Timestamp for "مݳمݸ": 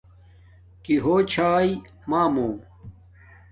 2.09-2.47